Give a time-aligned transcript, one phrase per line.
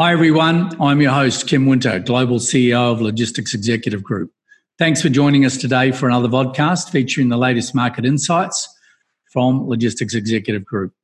[0.00, 0.74] Hi, everyone.
[0.80, 4.32] I'm your host, Kim Winter, Global CEO of Logistics Executive Group.
[4.78, 8.66] Thanks for joining us today for another vodcast featuring the latest market insights
[9.30, 10.94] from Logistics Executive Group.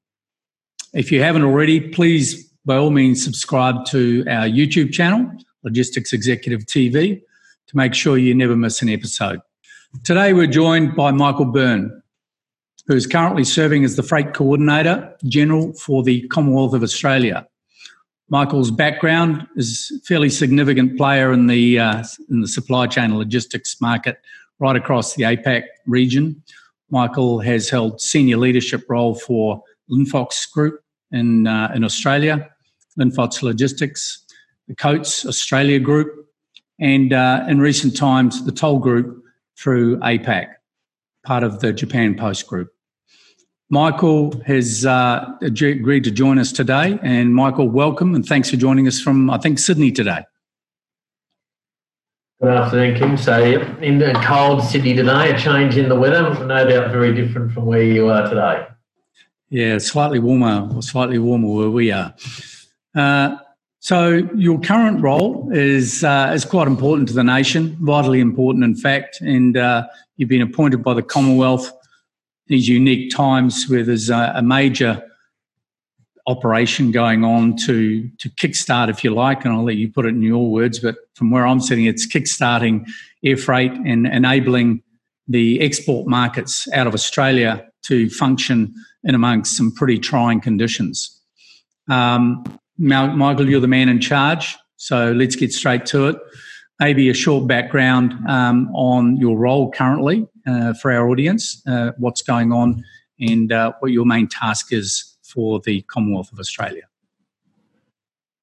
[0.95, 5.31] If you haven't already, please, by all means, subscribe to our YouTube channel,
[5.63, 7.21] Logistics Executive TV,
[7.67, 9.41] to make sure you never miss an episode.
[10.05, 12.03] Today, we're joined by Michael Byrne,
[12.87, 17.47] who is currently serving as the Freight Coordinator General for the Commonwealth of Australia.
[18.29, 23.81] Michael's background is a fairly significant player in the uh, in the supply chain logistics
[23.81, 24.21] market
[24.59, 26.43] right across the APAC region.
[26.91, 30.81] Michael has held senior leadership role for Linfox Group
[31.13, 32.51] in uh, in Australia,
[32.99, 34.25] Linfox Logistics,
[34.67, 36.29] the Coates Australia Group,
[36.81, 39.23] and uh, in recent times the Toll Group
[39.57, 40.49] through APAC,
[41.25, 42.76] part of the Japan Post Group.
[43.69, 46.99] Michael has uh, agreed to join us today.
[47.03, 50.25] And Michael, welcome and thanks for joining us from, I think, Sydney today.
[52.41, 53.17] Good afternoon, Kim.
[53.17, 53.43] So,
[53.81, 57.65] in a cold Sydney today, a change in the weather, no doubt very different from
[57.65, 58.67] where you are today.
[59.49, 62.15] Yeah, slightly warmer, or slightly warmer where we are.
[62.95, 63.37] Uh,
[63.81, 68.77] so, your current role is uh, is quite important to the nation, vitally important, in
[68.77, 69.21] fact.
[69.23, 71.73] And uh, you've been appointed by the Commonwealth
[72.49, 75.03] these unique times where there's a, a major
[76.27, 80.11] operation going on to to kickstart, if you like, and I'll let you put it
[80.11, 80.79] in your words.
[80.79, 82.87] But from where I'm sitting, it's kickstarting
[83.25, 84.83] air freight and enabling
[85.29, 91.21] the export markets out of Australia to function in amongst some pretty trying conditions.
[91.89, 92.45] Um,
[92.79, 96.17] Michael, you're the man in charge, so let's get straight to it.
[96.79, 102.23] Maybe a short background um, on your role currently uh, for our audience, uh, what's
[102.23, 102.85] going on,
[103.19, 106.83] and uh, what your main task is for the Commonwealth of Australia.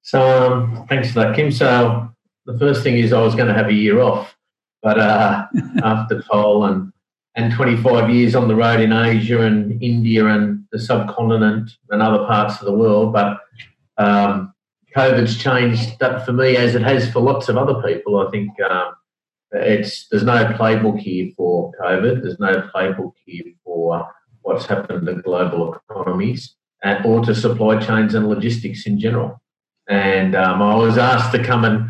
[0.02, 1.52] So, um, thanks for that, Kim.
[1.52, 2.10] So,
[2.46, 4.36] the first thing is I was going to have a year off,
[4.82, 5.46] but uh,
[5.84, 6.92] after Toll and
[7.36, 12.26] and 25 years on the road in Asia and India and the subcontinent and other
[12.26, 13.40] parts of the world, but
[13.98, 14.53] um,
[14.96, 18.20] COVID's changed that for me as it has for lots of other people.
[18.20, 18.94] I think um,
[19.52, 22.22] it's there's no playbook here for COVID.
[22.22, 24.08] There's no playbook here for
[24.42, 29.42] what's happened to global economies and, or to supply chains and logistics in general.
[29.90, 31.90] And um, I was asked to come and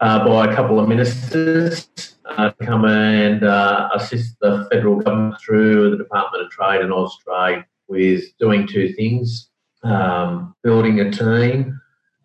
[0.00, 1.88] uh, by a couple of ministers
[2.26, 6.92] uh, to come and uh, assist the federal government through the Department of Trade and
[6.92, 9.48] Austrade with doing two things:
[9.84, 11.80] um, building a team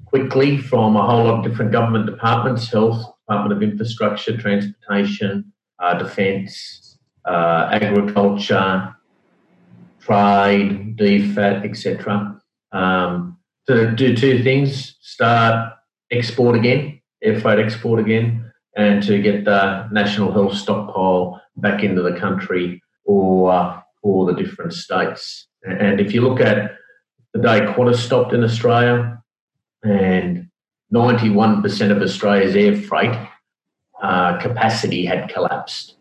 [0.08, 5.98] quickly from a whole lot of different government departments, health, Department of Infrastructure, Transportation, uh,
[5.98, 8.96] Defence, uh, Agriculture,
[10.00, 12.42] Trade, DFAT, etc.
[12.72, 15.74] Um, to do two things: start
[16.10, 22.02] export again, air freight export again, and to get the national health stockpile back into
[22.02, 25.48] the country or uh, for the different states.
[25.64, 26.78] And if you look at
[27.34, 29.22] the day Qantas stopped in Australia,
[29.84, 30.50] and
[30.94, 33.16] 91% of Australia's air freight
[34.02, 35.96] uh, capacity had collapsed.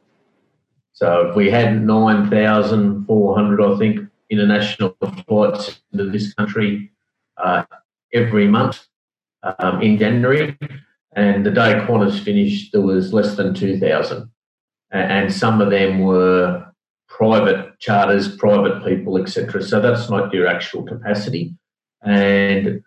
[0.92, 4.96] So if we had 9,400, I think, international
[5.28, 6.90] flights into this country
[7.36, 7.64] uh,
[8.12, 8.86] every month
[9.58, 10.56] um, in January,
[11.12, 14.30] and the day Qantas finished, there was less than 2,000.
[14.90, 16.66] And some of them were
[17.08, 19.62] private charters, private people, etc.
[19.62, 21.54] So that's not your actual capacity.
[22.02, 22.82] And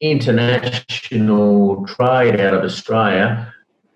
[0.00, 3.52] international trade out of Australia,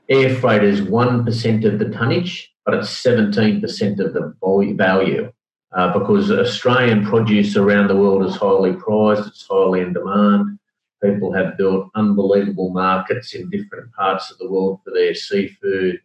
[0.09, 4.35] air freight is 1% of the tonnage, but it's 17% of the
[4.77, 5.33] value.
[5.73, 10.59] Uh, because Australian produce around the world is highly prized, it's highly in demand.
[11.03, 15.99] People have built unbelievable markets in different parts of the world for their seafood,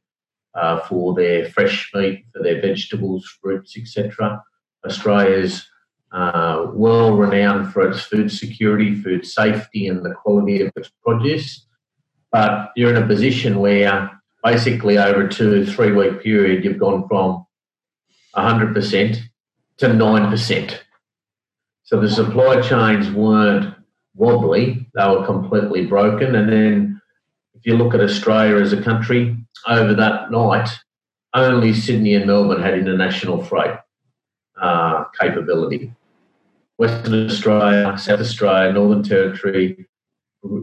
[0.56, 4.41] uh, for their fresh meat, for their vegetables, fruits, etc.
[4.86, 5.68] Australia's
[6.12, 11.65] uh, well renowned for its food security, food safety, and the quality of its produce.
[12.31, 14.12] But you're in a position where
[14.44, 17.45] basically over a two, three week period, you've gone from
[18.36, 19.19] 100%
[19.77, 20.80] to 9%.
[21.83, 23.74] So the supply chains weren't
[24.15, 26.36] wobbly, they were completely broken.
[26.36, 27.01] And then
[27.53, 29.38] if you look at Australia as a country,
[29.68, 30.69] over that night,
[31.33, 33.77] only Sydney and Melbourne had international freight
[34.60, 35.94] uh, capability.
[36.77, 39.88] Western Australia, South Australia, Northern Territory,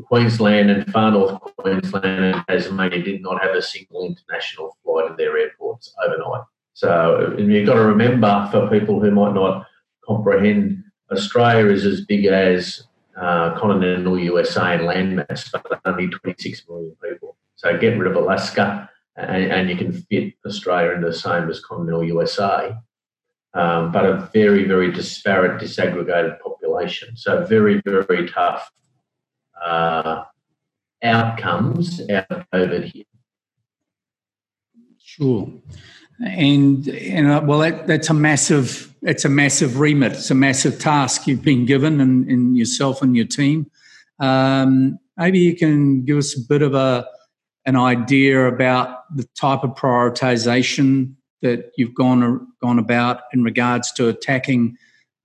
[0.06, 5.16] Queensland, and far north Queensland and Tasmania did not have a single international flight in
[5.16, 6.44] their airports overnight.
[6.72, 9.66] So you've got to remember for people who might not
[10.06, 12.84] comprehend, Australia is as big as
[13.20, 17.36] uh, continental USA and landmass, but only 26 million people.
[17.56, 21.60] So get rid of Alaska, and, and you can fit Australia into the same as
[21.60, 22.76] continental USA.
[23.54, 27.16] Um, but a very, very disparate, disaggregated population.
[27.16, 28.68] So very, very tough
[29.64, 30.24] uh,
[31.02, 33.04] outcomes out of COVID here.
[34.98, 35.48] Sure,
[36.20, 40.12] and and uh, well, that, that's a massive it's a massive remit.
[40.12, 43.70] It's a massive task you've been given, and, and yourself and your team.
[44.18, 47.06] Um, maybe you can give us a bit of a
[47.66, 54.08] an idea about the type of prioritization that you've gone gone about in regards to
[54.08, 54.76] attacking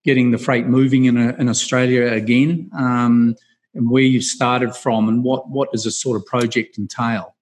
[0.04, 3.36] getting the freight moving in, a, in Australia again, um,
[3.74, 7.36] and where you started from, and what what does this sort of project entail?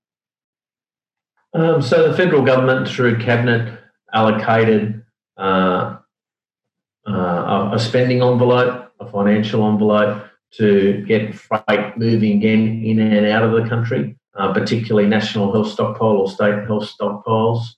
[1.53, 3.79] Um, so the federal government, through cabinet,
[4.13, 5.03] allocated
[5.37, 5.97] uh,
[7.07, 13.43] uh, a spending envelope, a financial envelope to get freight moving again in and out
[13.43, 17.76] of the country, uh, particularly national health stockpile or state health stockpiles,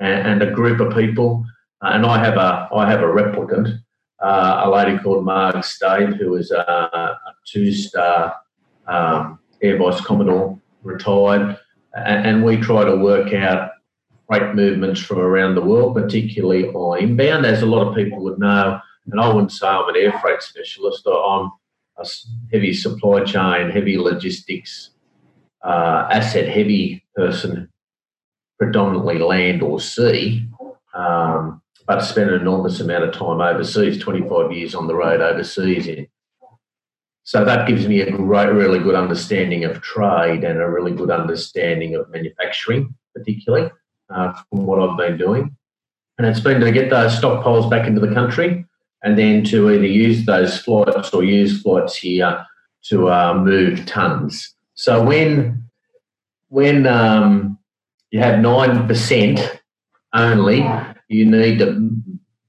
[0.00, 1.44] and, and a group of people.
[1.82, 3.80] Uh, and I have a I have a replicant,
[4.20, 8.34] uh, a lady called Marg Staib, who is a, a two-star
[8.86, 11.58] um, Air Vice Commodore, retired,
[11.94, 13.70] and, and we try to work out
[14.26, 17.46] freight movements from around the world, particularly on inbound.
[17.46, 18.80] As a lot of people would know,
[19.10, 21.50] and I wouldn't say I'm an air freight specialist, I'm
[21.96, 22.06] a
[22.52, 24.90] heavy supply chain, heavy logistics,
[25.64, 27.68] uh, asset heavy person,
[28.58, 30.46] predominantly land or sea,
[30.94, 35.86] um, but spent an enormous amount of time overseas, 25 years on the road overseas
[35.86, 36.06] in
[37.28, 41.10] so that gives me a great, really good understanding of trade and a really good
[41.10, 43.70] understanding of manufacturing, particularly
[44.08, 45.54] uh, from what I've been doing.
[46.16, 48.64] And it's been to get those stockpiles back into the country
[49.02, 52.46] and then to either use those flights or use flights here
[52.84, 54.54] to uh, move tons.
[54.72, 55.64] So when
[56.48, 57.57] when um,
[58.10, 59.60] you have nine percent
[60.14, 60.66] only,
[61.08, 61.90] you need to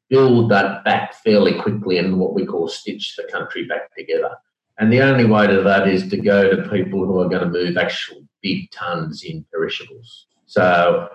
[0.09, 4.35] build that back fairly quickly and what we call stitch the country back together.
[4.79, 7.49] And the only way to that is to go to people who are going to
[7.49, 10.27] move actual big tons in perishables.
[10.45, 11.09] So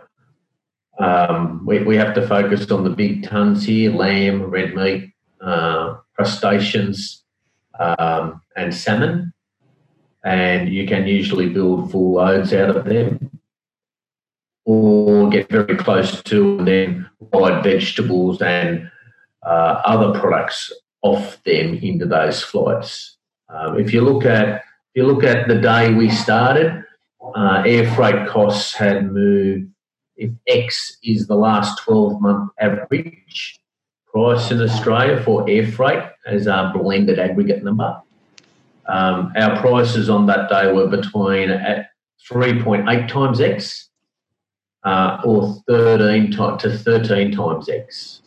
[0.98, 5.96] um, we, we have to focus on the big tons here lamb, red meat, uh,
[6.14, 7.24] crustaceans,
[7.80, 9.32] um, and salmon.
[10.24, 13.33] And you can usually build full loads out of them
[14.64, 18.90] or get very close to and then ride vegetables and
[19.44, 20.72] uh, other products
[21.02, 23.18] off them into those flights.
[23.48, 24.62] Um, if you look at
[24.94, 26.84] if you look at the day we started,
[27.34, 29.70] uh, air freight costs had moved.
[30.16, 33.60] If X is the last 12 month average
[34.06, 38.00] price in Australia for air freight as our blended aggregate number,
[38.86, 41.90] um, our prices on that day were between at
[42.30, 43.90] 3.8 times X
[44.84, 48.22] uh, or 13 to 13 times X.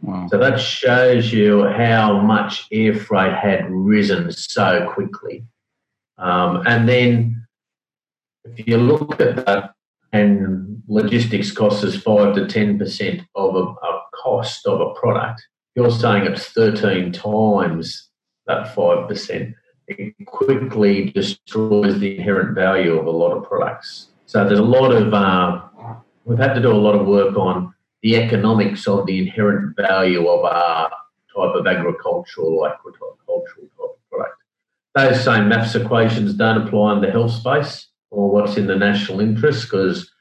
[0.00, 0.28] Wow.
[0.30, 5.44] So that shows you how much air freight had risen so quickly.
[6.18, 7.46] Um, and then
[8.44, 9.74] if you look at that,
[10.12, 15.90] and logistics costs us 5 to 10% of a, a cost of a product, you're
[15.90, 18.08] saying it's 13 times
[18.46, 19.54] that 5%.
[19.88, 24.08] It quickly destroys the inherent value of a lot of products.
[24.26, 25.67] So there's a lot of, uh,
[26.28, 30.28] we've had to do a lot of work on the economics of the inherent value
[30.28, 34.36] of our type of agricultural or agricultural type of product.
[34.94, 39.20] Those same maths equations don't apply in the health space or what's in the national
[39.20, 40.12] interest because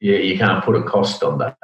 [0.00, 1.58] you, you can't put a cost on that.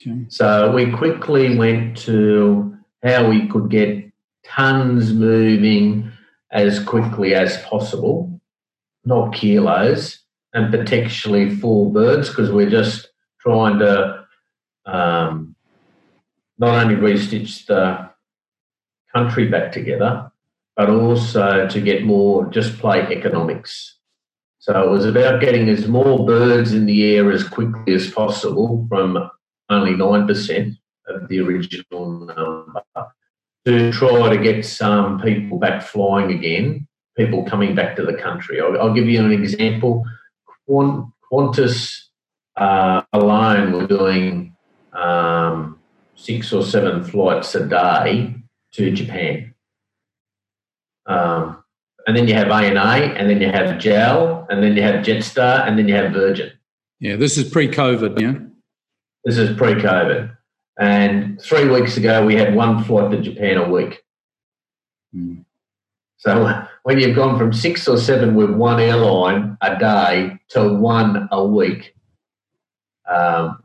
[0.00, 0.26] Okay.
[0.28, 4.12] So we quickly went to how we could get
[4.44, 6.12] tons moving
[6.50, 8.40] as quickly as possible,
[9.04, 10.21] not kilos,
[10.54, 13.08] and potentially full birds because we're just
[13.40, 14.24] trying to
[14.86, 15.54] um,
[16.58, 18.10] not only restitch the
[19.14, 20.30] country back together,
[20.76, 23.98] but also to get more just play economics.
[24.58, 28.86] So it was about getting as more birds in the air as quickly as possible
[28.88, 29.30] from
[29.68, 30.76] only 9%
[31.08, 32.82] of the original number
[33.64, 38.60] to try to get some people back flying again, people coming back to the country.
[38.60, 40.04] I'll, I'll give you an example.
[40.68, 42.04] Qantas
[42.56, 44.56] uh, alone were doing
[44.92, 45.78] um,
[46.14, 48.34] six or seven flights a day
[48.72, 49.54] to Japan.
[51.06, 51.62] Um,
[52.06, 55.66] and then you have ANA, and then you have JAL, and then you have Jetstar,
[55.66, 56.52] and then you have Virgin.
[57.00, 58.34] Yeah, this is pre-COVID, yeah.
[59.24, 60.36] This is pre-COVID,
[60.80, 64.02] and three weeks ago we had one flight to Japan a week.
[65.14, 65.44] Mm.
[66.22, 71.28] So when you've gone from six or seven with one airline a day to one
[71.32, 71.94] a week,
[73.12, 73.62] um,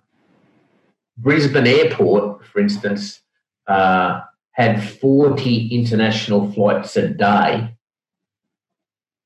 [1.17, 3.21] Brisbane Airport, for instance,
[3.67, 4.21] uh,
[4.51, 7.75] had 40 international flights a day.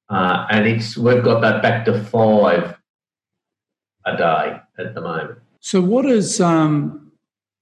[0.09, 2.77] Uh, and it's we've got that back to five
[4.05, 5.39] a day at the moment.
[5.61, 7.00] So, what is um,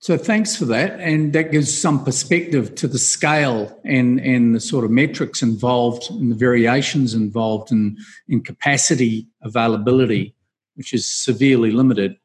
[0.01, 4.61] so thanks for that, and that gives some perspective to the scale and and the
[4.61, 7.97] sort of metrics involved and the variations involved in
[8.29, 10.33] in capacity availability,
[10.75, 12.15] which is severely limited,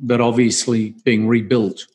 [0.00, 1.86] but obviously being rebuilt.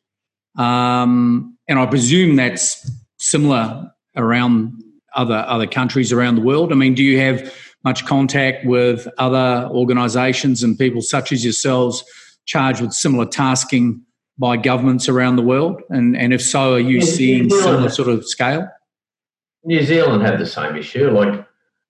[0.58, 4.82] Um, and I presume that's similar around
[5.18, 6.72] other other countries around the world.
[6.72, 12.06] I mean, do you have much contact with other organisations and people such as yourselves
[12.46, 14.02] charged with similar tasking?
[14.38, 15.82] By governments around the world?
[15.90, 18.70] And, and if so, are you yeah, seeing similar sort of scale?
[19.64, 21.10] New Zealand had the same issue.
[21.10, 21.46] Like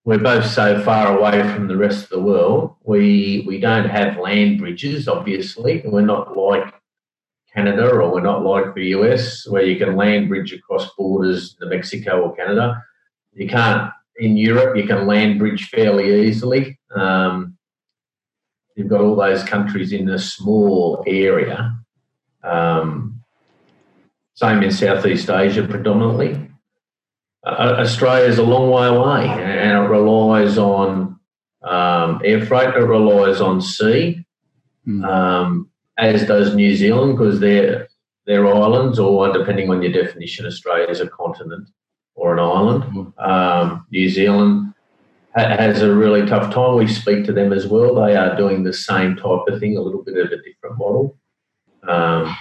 [0.06, 2.76] we're both so far away from the rest of the world.
[2.84, 5.82] We we don't have land bridges, obviously.
[5.84, 6.74] We're not like
[7.54, 11.66] Canada or we're not like the US where you can land bridge across borders to
[11.66, 12.82] Mexico or Canada.
[13.34, 14.78] You can't in Europe.
[14.78, 16.80] You can land bridge fairly easily.
[16.96, 17.58] Um,
[18.76, 21.78] you've got all those countries in a small area
[22.46, 23.22] um,
[24.36, 26.50] same in Southeast Asia predominantly.
[27.46, 31.20] Uh, Australia is a long way away and it relies on
[31.64, 34.26] um, air freight, it relies on sea,
[34.88, 35.06] mm.
[35.08, 37.88] um, as does New Zealand because they're,
[38.26, 41.70] they're islands, or depending on your definition, Australia is a continent
[42.16, 42.84] or an island.
[42.84, 43.30] Mm.
[43.30, 44.74] Um, New Zealand
[45.36, 46.76] ha- has a really tough time.
[46.76, 47.96] We speak to them as well.
[47.96, 51.18] They are doing the same type of thing, a little bit of a different model.
[51.88, 52.36] Um,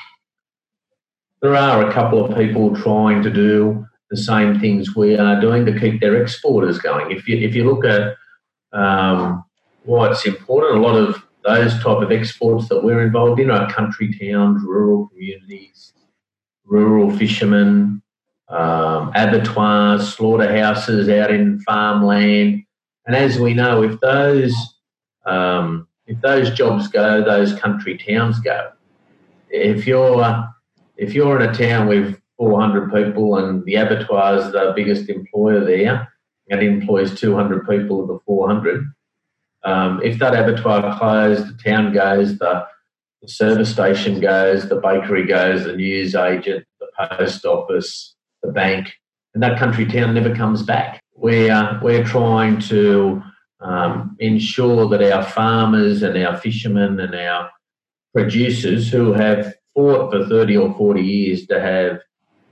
[1.45, 5.67] there are a couple of people trying to do the same things we are doing
[5.67, 7.11] to keep their exporters going.
[7.11, 8.15] If you if you look at
[8.73, 9.45] um,
[9.85, 13.71] why it's important, a lot of those type of exports that we're involved in are
[13.71, 15.93] country towns, rural communities,
[16.65, 18.03] rural fishermen,
[18.49, 22.63] um, abattoirs, slaughterhouses out in farmland.
[23.07, 24.55] And as we know, if those
[25.27, 28.71] um, if those jobs go, those country towns go
[29.55, 30.49] if you're
[30.97, 35.65] if you're in a town with 400 people and the abattoir is the biggest employer
[35.65, 36.13] there
[36.51, 38.85] and it employs 200 people of the 400,
[39.65, 42.67] um, if that abattoir closed, the town goes, the,
[43.23, 48.93] the service station goes, the bakery goes, the news agent, the post office, the bank,
[49.33, 51.01] and that country town never comes back.
[51.17, 53.23] We're, we're trying to
[53.61, 57.51] um, ensure that our farmers and our fishermen and our
[58.15, 62.01] producers who have fought for 30 or 40 years to have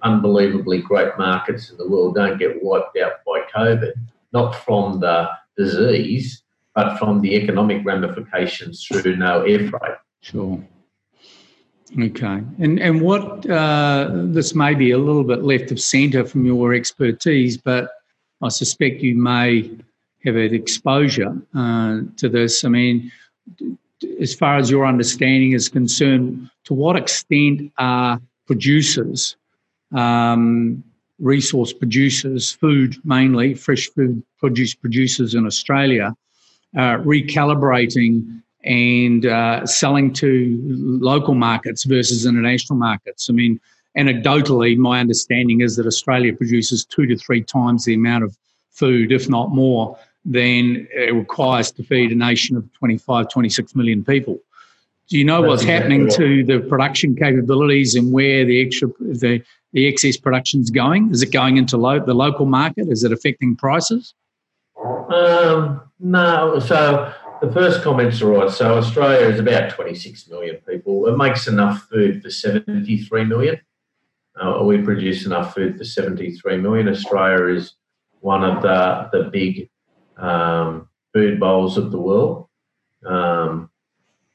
[0.03, 3.93] unbelievably great markets in the world don't get wiped out by COVID,
[4.33, 6.43] not from the disease,
[6.75, 9.97] but from the economic ramifications through no air freight.
[10.21, 10.63] Sure.
[12.01, 12.43] Okay.
[12.59, 16.73] And and what uh, this may be a little bit left of centre from your
[16.73, 17.91] expertise, but
[18.41, 19.71] I suspect you may
[20.25, 22.65] have had exposure uh, to this.
[22.65, 23.13] I mean,
[24.21, 29.37] as far as your understanding is concerned, to what extent are producers,
[29.95, 30.83] um,
[31.19, 36.15] resource producers, food mainly, fresh food produce producers in Australia,
[36.77, 43.29] uh, recalibrating and uh, selling to local markets versus international markets?
[43.29, 43.61] I mean,
[43.97, 48.37] anecdotally, my understanding is that Australia produces two to three times the amount of
[48.71, 54.05] food, if not more, than it requires to feed a nation of 25, 26 million
[54.05, 54.39] people.
[55.09, 59.43] Do you know That's what's happening to the production capabilities and where the extra the,
[59.73, 61.11] the excess production is going?
[61.11, 62.89] Is it going into lo- the local market?
[62.89, 64.15] Is it affecting prices?
[65.13, 66.59] Um, no.
[66.61, 67.13] So
[67.43, 68.51] the first comments are right.
[68.51, 71.07] So Australia is about 26 million people.
[71.09, 73.61] It makes enough food for 73 million.
[74.41, 76.89] Uh, we produce enough food for 73 million.
[76.89, 77.75] Australia is
[78.21, 79.69] one of the, the big
[80.17, 82.49] um, food bowls of the world.
[83.07, 83.71] Um,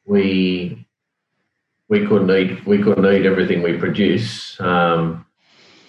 [0.06, 0.86] we
[1.90, 5.26] we couldn't eat we couldn't eat everything we produce, um,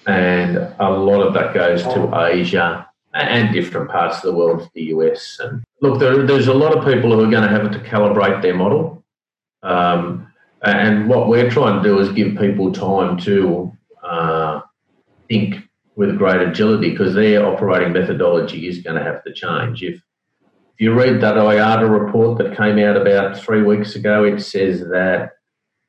[0.06, 4.84] and a lot of that goes to Asia and different parts of the world, the
[4.84, 5.38] US.
[5.40, 8.42] And look, there, there's a lot of people who are going to have to calibrate
[8.42, 9.04] their model.
[9.62, 14.60] Um, and what we're trying to do is give people time to uh,
[15.28, 15.67] think
[15.98, 19.82] with great agility because their operating methodology is going to have to change.
[19.82, 24.38] If if you read that IATA report that came out about three weeks ago, it
[24.38, 25.32] says that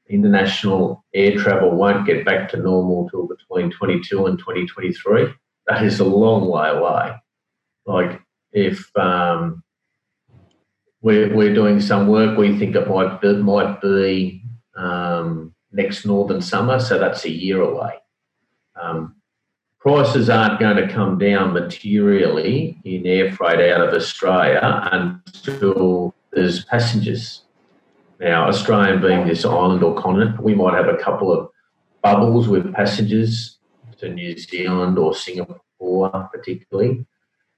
[0.09, 5.27] international air travel won't get back to normal till between 22 and 2023.
[5.67, 7.13] That is a long way away.
[7.85, 8.19] Like
[8.51, 9.63] if um,
[11.03, 14.41] we're, we're doing some work, we think it might be, might be
[14.75, 17.93] um, next northern summer, so that's a year away.
[18.81, 19.18] Um,
[19.79, 24.59] prices aren't going to come down materially in air freight out of Australia
[24.91, 27.43] until there's passengers.
[28.19, 31.49] Now, Australia being this island or continent, we might have a couple of
[32.03, 33.57] bubbles with passengers
[33.99, 37.05] to New Zealand or Singapore, particularly,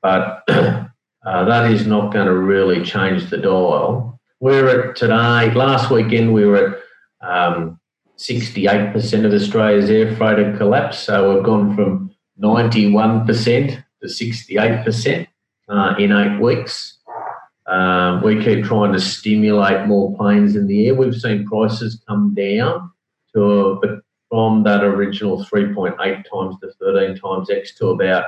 [0.01, 0.85] but uh,
[1.23, 4.19] that is not going to really change the dial.
[4.39, 6.79] We're at today, last weekend, we were
[7.21, 7.79] at um,
[8.17, 11.03] 68% of Australia's air freight had collapsed.
[11.03, 12.11] So we've gone from
[12.41, 15.27] 91% to 68%
[15.69, 16.98] uh, in eight weeks.
[17.67, 20.95] Um, we keep trying to stimulate more planes in the air.
[20.95, 22.91] We've seen prices come down
[23.33, 28.25] to a, from that original 3.8 times to 13 times X to about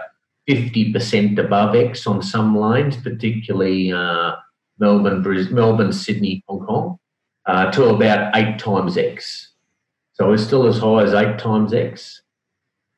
[0.47, 4.33] 50% above X on some lanes, particularly uh,
[4.79, 6.99] Melbourne, Melbourne, Sydney, Hong Kong,
[7.45, 9.53] uh, to about eight times X.
[10.13, 12.22] So we're still as high as eight times X.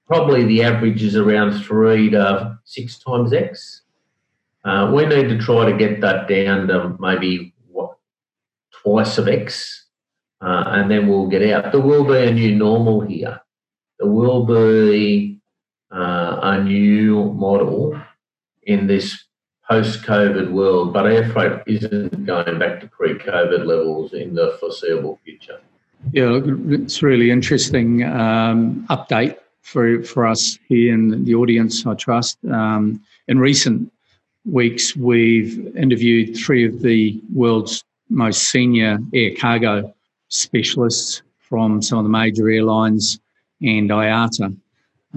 [0.07, 3.81] Probably the average is around three to six times X.
[4.63, 7.97] Uh, we need to try to get that down to maybe what
[8.83, 9.85] twice of X,
[10.41, 11.71] uh, and then we'll get out.
[11.71, 13.39] There will be a new normal here.
[14.00, 15.39] There will be
[15.91, 18.00] uh, a new model
[18.63, 19.25] in this
[19.69, 25.59] post-COVID world, but air freight isn't going back to pre-COVID levels in the foreseeable future.
[26.12, 31.86] Yeah, it's really interesting um, update for for us here in the audience.
[31.86, 32.38] I trust.
[32.45, 33.91] Um, in recent
[34.45, 39.93] weeks, we've interviewed three of the world's most senior air cargo
[40.29, 43.19] specialists from some of the major airlines
[43.62, 44.55] and IATA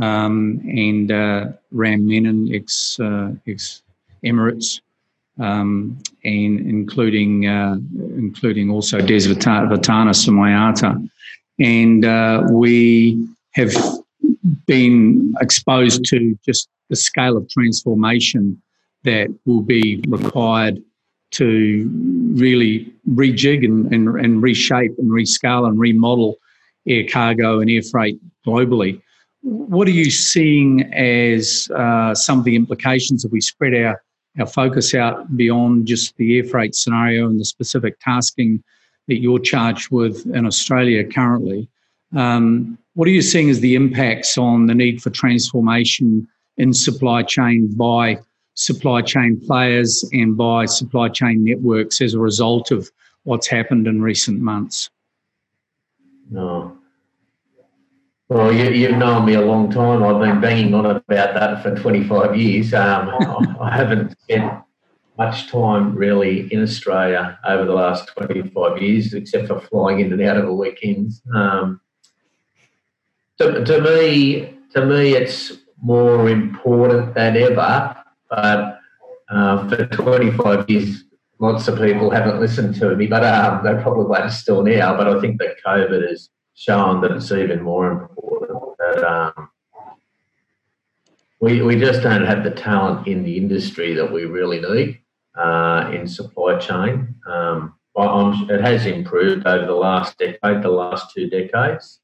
[0.00, 3.83] um, and uh, Ram Menon, ex uh, ex
[4.25, 4.81] Emirates,
[5.39, 7.76] um, and including uh,
[8.17, 11.11] including also Des Vertannes and IATA.
[11.61, 13.75] And uh, we have
[14.69, 18.63] been exposed to just the scale of transformation
[19.02, 20.81] that will be required
[21.31, 21.91] to
[22.35, 26.37] really rejig and, and, and reshape and rescale and remodel
[26.87, 29.00] air cargo and air freight globally.
[29.43, 34.02] What are you seeing as uh, some of the implications if we spread our
[34.39, 38.63] our focus out beyond just the air freight scenario and the specific tasking
[39.09, 41.69] that you're charged with in Australia currently.
[42.16, 47.23] Um, what are you seeing as the impacts on the need for transformation in supply
[47.23, 48.18] chain by
[48.54, 52.90] supply chain players and by supply chain networks as a result of
[53.23, 54.90] what's happened in recent months?
[56.30, 56.78] No,
[58.28, 60.02] well, you, have known me a long time.
[60.02, 62.75] I've been banging on about that for 25 years.
[62.75, 63.08] Um,
[63.60, 64.52] I haven't spent
[65.16, 70.21] much time really in Australia over the last 25 years, except for flying in and
[70.21, 71.23] out of the weekends.
[71.34, 71.80] Um,
[73.39, 77.97] to, to me, to me, it's more important than ever.
[78.29, 78.81] But
[79.31, 81.05] uh, for 25 years,
[81.39, 84.97] lots of people haven't listened to me, but um, they probably won't still now.
[84.97, 89.51] But I think that COVID has shown that it's even more important that um,
[91.41, 95.01] we, we just don't have the talent in the industry that we really need
[95.37, 97.15] uh, in supply chain.
[97.27, 101.99] Um, it has improved over the last decade, the last two decades.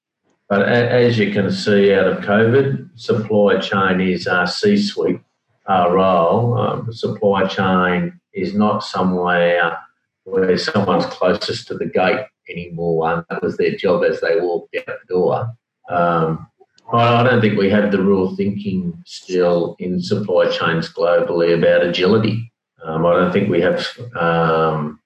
[0.48, 5.20] But as you can see out of COVID, supply chain is our C-suite
[5.68, 6.58] uh, role.
[6.58, 9.78] Um, supply chain is not somewhere
[10.24, 13.10] where someone's closest to the gate anymore.
[13.10, 15.54] And that was their job as they walked out the door.
[15.88, 16.46] Um,
[16.92, 22.52] I don't think we have the real thinking still in supply chains globally about agility.
[22.84, 23.86] Um, I don't think we have.
[24.14, 25.00] Um,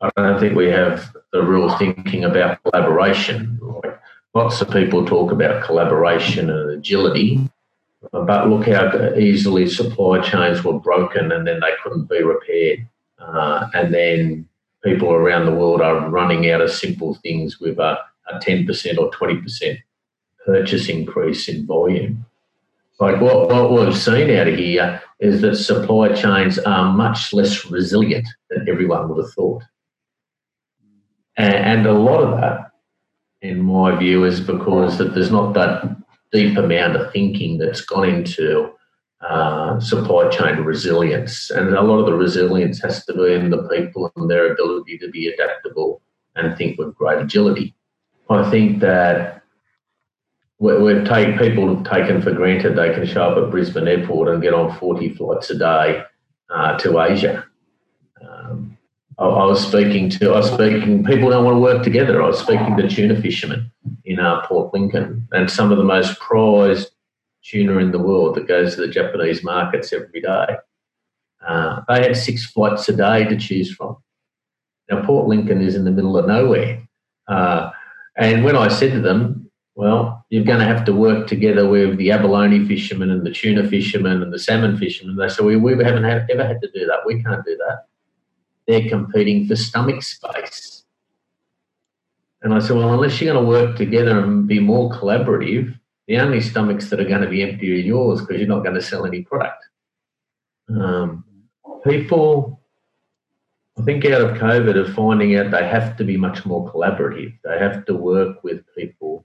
[0.00, 3.55] I don't think we have the real thinking about collaboration.
[4.36, 7.40] Lots of people talk about collaboration and agility,
[8.12, 12.86] but look how easily supply chains were broken and then they couldn't be repaired.
[13.18, 14.46] Uh, and then
[14.84, 17.98] people around the world are running out of simple things with a,
[18.30, 19.78] a 10% or 20%
[20.44, 22.26] purchase increase in volume.
[23.00, 27.64] Like what, what we've seen out of here is that supply chains are much less
[27.70, 29.62] resilient than everyone would have thought.
[31.38, 32.72] And, and a lot of that,
[33.42, 35.96] in my view, is because that there's not that
[36.32, 38.70] deep amount of thinking that's gone into
[39.20, 41.50] uh, supply chain resilience.
[41.50, 44.98] And a lot of the resilience has to be in the people and their ability
[44.98, 46.02] to be adaptable
[46.34, 47.74] and think with great agility.
[48.28, 49.42] I think that
[50.58, 54.42] we've taken people have taken for granted they can show up at Brisbane Airport and
[54.42, 56.02] get on 40 flights a day
[56.50, 57.44] uh, to Asia.
[59.18, 62.22] I, I, was speaking to, I was speaking, people don't want to work together.
[62.22, 63.70] I was speaking to tuna fishermen
[64.04, 66.90] in uh, Port Lincoln and some of the most prized
[67.42, 70.56] tuna in the world that goes to the Japanese markets every day.
[71.46, 73.96] Uh, they had six flights a day to choose from.
[74.90, 76.86] Now, Port Lincoln is in the middle of nowhere.
[77.28, 77.70] Uh,
[78.16, 81.98] and when I said to them, well, you're going to have to work together with
[81.98, 85.16] the abalone fishermen and the tuna fishermen and the salmon fishermen.
[85.16, 87.00] They said, we, we haven't had, ever had to do that.
[87.04, 87.84] We can't do that.
[88.66, 90.84] They're competing for stomach space.
[92.42, 96.18] And I said, well, unless you're going to work together and be more collaborative, the
[96.18, 98.82] only stomachs that are going to be empty are yours because you're not going to
[98.82, 99.64] sell any product.
[100.68, 101.24] Um,
[101.84, 102.60] people,
[103.78, 107.36] I think, out of COVID are finding out they have to be much more collaborative.
[107.44, 109.24] They have to work with people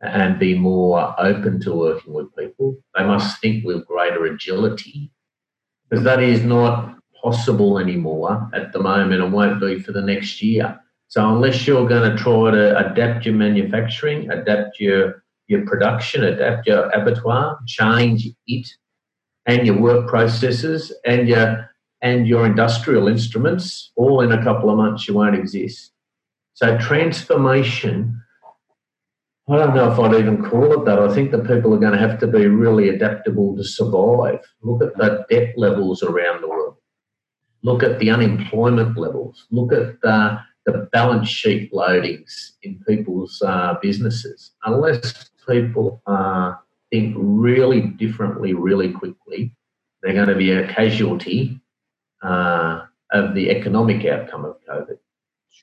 [0.00, 2.76] and be more open to working with people.
[2.96, 5.10] They must think with greater agility
[5.88, 10.42] because that is not possible anymore at the moment and won't be for the next
[10.42, 10.78] year.
[11.08, 16.66] So unless you're going to try to adapt your manufacturing, adapt your your production, adapt
[16.66, 18.68] your abattoir, change it
[19.46, 21.68] and your work processes and your
[22.00, 25.92] and your industrial instruments, all in a couple of months you won't exist.
[26.54, 28.20] So transformation,
[29.48, 30.98] I don't know if I'd even call it that.
[30.98, 34.40] I think that people are going to have to be really adaptable to survive.
[34.62, 36.76] Look at the debt levels around the world.
[37.62, 39.46] Look at the unemployment levels.
[39.50, 44.52] Look at the, the balance sheet loadings in people's uh, businesses.
[44.64, 46.54] Unless people uh,
[46.90, 49.54] think really differently, really quickly,
[50.02, 51.60] they're going to be a casualty
[52.22, 54.98] uh, of the economic outcome of COVID.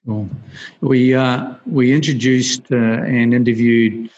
[0.06, 0.30] Sure.
[0.82, 4.10] We, uh, we introduced uh, and interviewed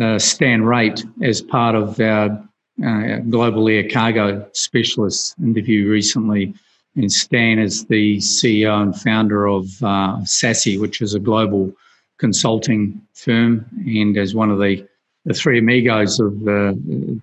[0.00, 2.46] uh, Stan Wraight as part of our
[2.84, 6.54] uh, global air cargo specialist interview recently.
[6.96, 11.72] And Stan is the CEO and founder of uh, SASI, which is a global
[12.18, 14.86] consulting firm, and as one of the
[15.24, 16.72] the three amigos of uh,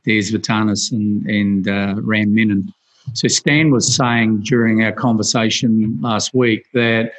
[0.05, 2.73] Des Vertannes and, and uh, Ram Menon.
[3.13, 7.13] So Stan was saying during our conversation last week that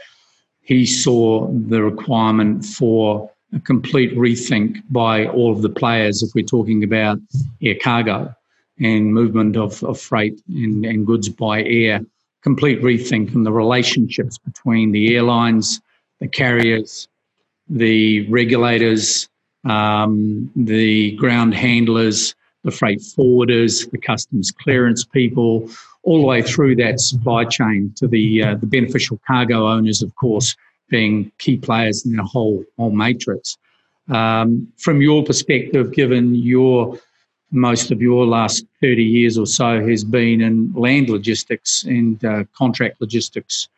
[0.62, 6.44] he saw the requirement for a complete rethink by all of the players if we're
[6.44, 7.18] talking about
[7.62, 8.34] air cargo
[8.78, 12.00] and movement of, of freight and, and goods by air.
[12.42, 15.80] Complete rethink in the relationships between the airlines,
[16.20, 17.08] the carriers,
[17.68, 19.28] the regulators,
[19.64, 25.68] um, the ground handlers, the freight forwarders, the customs clearance people,
[26.02, 30.14] all the way through that supply chain to the uh, the beneficial cargo owners, of
[30.16, 30.56] course,
[30.88, 33.56] being key players in the whole whole matrix.
[34.08, 36.98] Um, from your perspective, given your
[37.52, 42.44] most of your last 30 years or so has been in land logistics and uh,
[42.56, 43.68] contract logistics,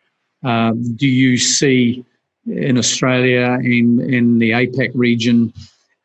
[0.45, 2.05] um, do you see
[2.47, 5.53] in Australia and in the APAC region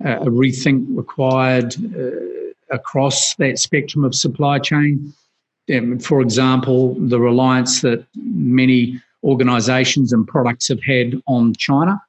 [0.01, 5.13] a rethink required uh, across that spectrum of supply chain.
[5.73, 12.01] Um, for example, the reliance that many organisations and products have had on China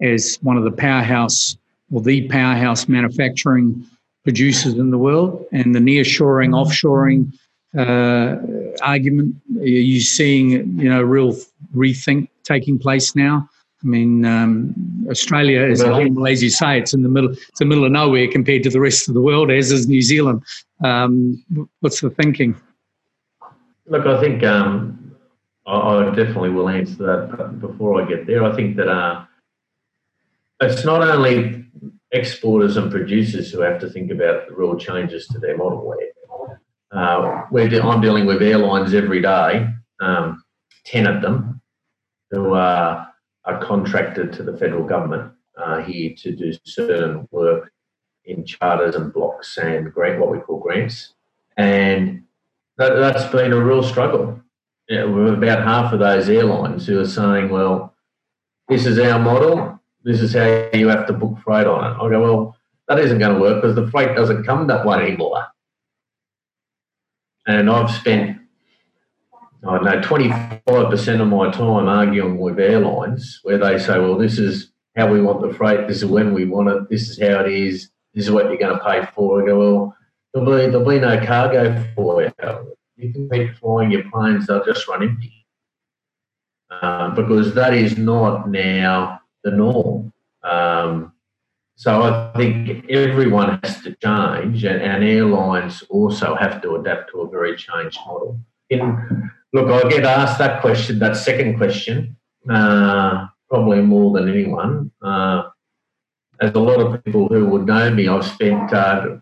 [0.00, 1.56] as one of the powerhouse
[1.92, 3.86] or the powerhouse manufacturing
[4.24, 7.32] producers in the world, and the nearshoring, offshoring
[7.78, 8.36] uh,
[8.82, 9.36] argument.
[9.58, 11.36] Are you seeing, you know, real
[11.74, 13.48] rethink taking place now?
[13.82, 17.32] I mean, um, Australia is, well, as you say, it's in the middle.
[17.32, 20.00] It's the middle of nowhere compared to the rest of the world, as is New
[20.00, 20.42] Zealand.
[20.82, 21.44] Um,
[21.80, 22.56] what's the thinking?
[23.86, 25.14] Look, I think um,
[25.66, 27.36] I, I, definitely will answer that.
[27.36, 29.26] But before I get there, I think that uh,
[30.62, 31.63] it's not only
[32.14, 35.94] exporters and producers who have to think about the real changes to their model.
[36.92, 39.66] Uh, I'm dealing with airlines every day,
[40.00, 40.44] um,
[40.84, 41.60] ten of them,
[42.30, 43.08] who are
[43.44, 47.70] are contracted to the federal government uh, here to do certain work
[48.24, 51.14] in charters and blocks and grant what we call grants,
[51.56, 52.22] and
[52.78, 54.40] that, has been a real struggle.
[54.88, 57.94] Yeah, about half of those airlines who are saying, "Well,
[58.68, 59.73] this is our model.
[60.04, 62.56] This is how you have to book freight on it." I go, "Well,
[62.88, 65.46] that isn't going to work because the freight doesn't come that way anymore."
[67.46, 68.38] And I've spent
[69.66, 74.38] I don't know, 25% of my time arguing with airlines where they say, well, this
[74.38, 77.40] is how we want the freight, this is when we want it, this is how
[77.40, 79.42] it is, this is what you're going to pay for.
[79.42, 79.96] I go, well,
[80.34, 82.32] there'll be, there'll be no cargo for you.
[82.96, 85.46] You can keep flying your planes, they'll just run empty.
[86.82, 90.12] Um, because that is not now the norm.
[90.42, 91.12] Um,
[91.76, 97.22] so I think everyone has to change, and, and, airlines also have to adapt to
[97.22, 98.38] a very changed model.
[98.70, 102.16] In, look, I get asked that question, that second question,
[102.48, 104.92] uh, probably more than anyone.
[105.02, 105.50] Uh,
[106.40, 109.16] as a lot of people who would know me, I've spent uh,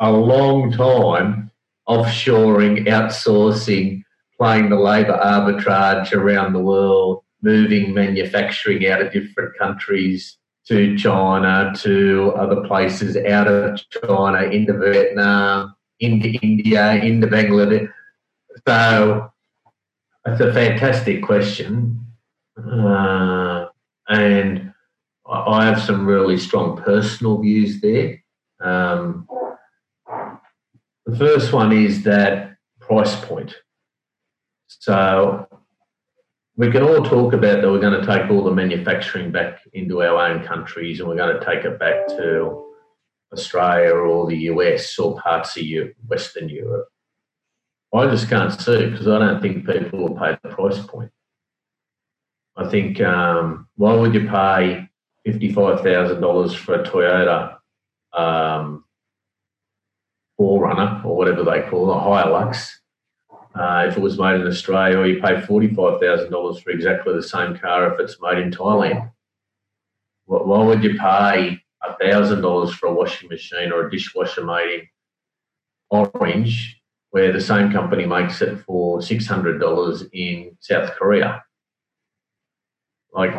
[0.00, 1.50] a long time
[1.88, 4.02] offshoring, outsourcing,
[4.38, 11.72] playing the labour arbitrage around the world, moving manufacturing out of different countries to China,
[11.76, 17.92] to other places, out of China, into Vietnam, into India, into Bangladesh.
[18.66, 19.30] So
[20.24, 22.06] that's a fantastic question.
[22.56, 23.66] Uh,
[24.08, 24.72] and
[25.28, 28.22] I have some really strong personal views there.
[28.60, 29.26] Um,
[31.06, 33.54] the first one is that price point.
[34.68, 35.48] So
[36.56, 40.02] we can all talk about that we're going to take all the manufacturing back into
[40.02, 42.66] our own countries and we're going to take it back to
[43.32, 45.64] Australia or the US or parts of
[46.06, 46.88] Western Europe.
[47.94, 51.10] I just can't see because I don't think people will pay the price point.
[52.56, 54.88] I think um, why would you pay
[55.24, 57.56] fifty-five thousand dollars for a Toyota
[58.12, 58.84] um,
[60.40, 62.70] 4Runner or whatever they call it, a Hilux,
[63.54, 67.56] uh, if it was made in Australia, or you pay $45,000 for exactly the same
[67.58, 69.10] car if it's made in Thailand.
[70.26, 71.62] Why would you pay
[72.02, 74.88] $1,000 for a washing machine or a dishwasher made in
[75.90, 81.44] Orange, where the same company makes it for $600 in South Korea?
[83.12, 83.34] Like,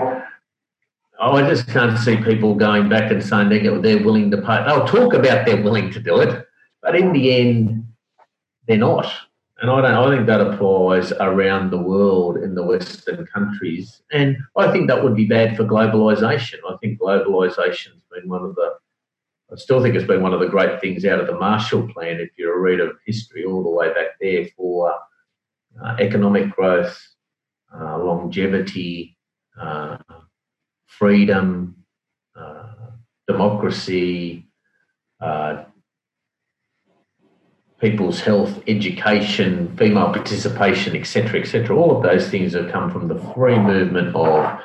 [1.19, 4.63] I just can't see people going back and saying they're willing to pay.
[4.65, 6.45] They'll talk about they're willing to do it,
[6.82, 7.88] but in the end,
[8.67, 9.12] they're not.
[9.61, 9.93] And I don't.
[9.93, 15.03] I think that applies around the world in the Western countries, and I think that
[15.03, 16.55] would be bad for globalization.
[16.67, 18.73] I think globalization's been one of the.
[19.51, 22.19] I still think it's been one of the great things out of the Marshall Plan.
[22.19, 24.91] If you're a reader of history, all the way back there for
[25.81, 26.99] uh, economic growth,
[27.73, 29.15] uh, longevity,
[29.59, 29.97] uh,
[30.87, 31.75] freedom,
[32.35, 32.73] uh,
[33.27, 34.47] democracy,
[35.21, 35.65] uh,
[37.83, 41.77] people's health, education, female participation, etc., etc.
[41.77, 44.57] All of those things have come from the free movement of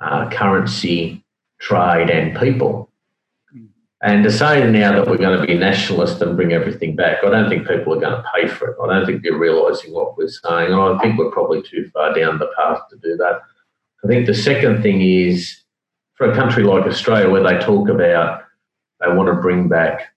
[0.00, 1.22] uh, currency,
[1.60, 2.90] trade, and people.
[4.02, 7.28] And to say now that we're going to be nationalist and bring everything back, I
[7.28, 8.76] don't think people are going to pay for it.
[8.82, 10.72] I don't think they're realising what we're saying.
[10.72, 13.40] And I think we're probably too far down the path to do that.
[14.02, 15.62] I think the second thing is
[16.14, 18.44] for a country like Australia, where they talk about
[19.00, 20.14] they want to bring back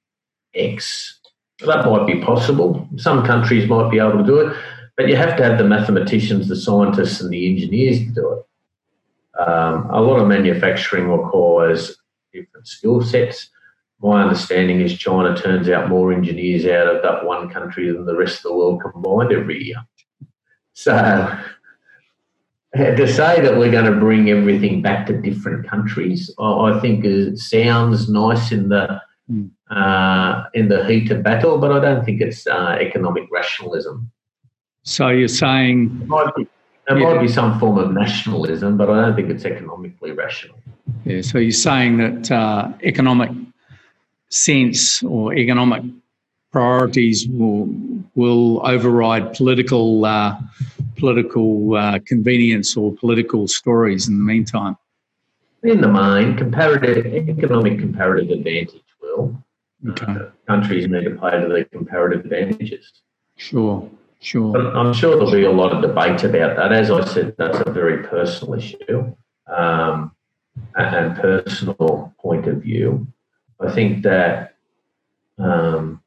[0.53, 1.18] X
[1.65, 2.87] that might be possible.
[2.97, 4.57] Some countries might be able to do it,
[4.95, 8.45] but you have to have the mathematicians, the scientists, and the engineers to do it.
[9.41, 11.97] Um, a lot of manufacturing requires
[12.33, 13.49] different skill sets.
[14.01, 18.15] My understanding is China turns out more engineers out of that one country than the
[18.15, 19.77] rest of the world combined every year.
[20.73, 21.37] So
[22.75, 27.05] to say that we're going to bring everything back to different countries, I think
[27.37, 29.49] sounds nice in the mm.
[29.69, 34.11] uh, in the heat of battle, but I don't think it's uh, economic rationalism.
[34.83, 36.47] So you're saying it might be,
[36.87, 37.13] there yeah.
[37.13, 40.57] might be some form of nationalism, but I don't think it's economically rational.
[41.05, 41.21] Yeah.
[41.21, 43.31] So you're saying that uh, economic
[44.29, 45.83] sense or economic
[46.51, 47.69] priorities will
[48.15, 50.39] will override political uh,
[50.97, 54.75] political uh, convenience or political stories in the meantime.
[55.61, 58.81] In the main, comparative economic comparative advantage
[59.87, 60.11] Okay.
[60.11, 62.91] Uh, countries need to play to their comparative advantages.
[63.37, 64.51] Sure, sure.
[64.51, 66.73] But I'm sure there'll be a lot of debate about that.
[66.73, 69.15] As I said, that's a very personal issue
[69.47, 70.11] um,
[70.75, 73.07] and personal point of view.
[73.61, 74.55] I think that
[75.37, 76.01] um,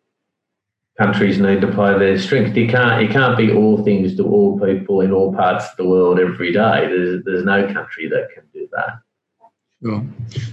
[0.99, 2.57] countries need to play their strength.
[2.57, 5.89] You can't you can't be all things to all people in all parts of the
[5.89, 6.87] world every day.
[6.87, 9.01] There's there's no country that can do that.
[9.83, 10.05] Sure.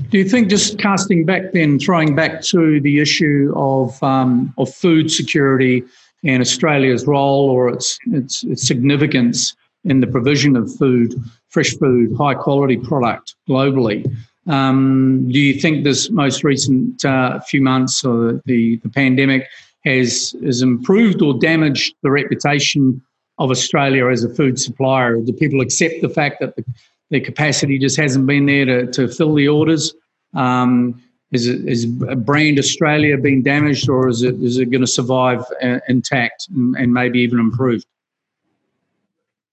[0.10, 4.74] Do you think just casting back then, throwing back to the issue of um, of
[4.74, 5.84] food security
[6.24, 11.14] and Australia's role or its, its its significance in the provision of food,
[11.50, 14.04] fresh food, high quality product globally?
[14.48, 19.48] Um, do you think this most recent uh, few months or the, the pandemic
[19.86, 23.00] has has improved or damaged the reputation
[23.38, 25.18] of Australia as a food supplier?
[25.18, 26.66] Do people accept the fact that the
[27.10, 29.94] the capacity just hasn't been there to, to fill the orders.
[30.34, 34.88] Um, is, it, is brand Australia been damaged, or is it is it going to
[34.88, 37.86] survive uh, intact and, and, maybe even improved?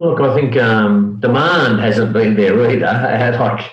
[0.00, 3.72] Look, I think um, demand hasn't been there either, like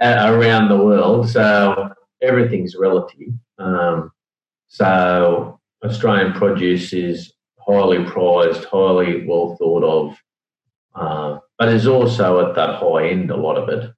[0.00, 1.28] uh, around the world.
[1.28, 1.90] So
[2.22, 3.32] everything's relative.
[3.58, 4.12] Um,
[4.68, 10.16] so Australian produce is highly prized, highly well thought of,
[10.94, 13.92] uh, but is also at that high end, a lot of it.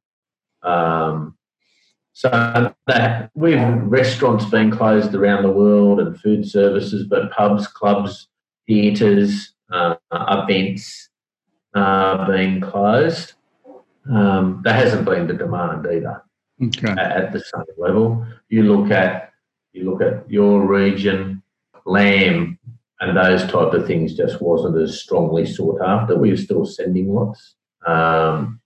[0.68, 1.36] Um,
[2.12, 8.26] so that we've restaurants being closed around the world and food services, but pubs, clubs,
[8.66, 11.08] theatres, uh, events
[11.74, 13.34] uh, being closed,
[14.12, 16.20] um, there hasn't been the demand either
[16.64, 16.90] okay.
[16.90, 18.26] at, at the same level.
[18.48, 19.30] You look at
[19.72, 21.44] you look at your region,
[21.86, 22.58] lamb
[23.02, 26.16] and those type of things just wasn't as strongly sought after.
[26.16, 27.56] We were still sending lots.
[27.84, 28.60] Um,